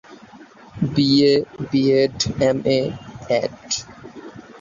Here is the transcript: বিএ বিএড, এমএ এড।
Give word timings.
বিএ 0.93 1.33
বিএড, 1.69 2.17
এমএ 2.41 2.79
এড। 3.37 3.57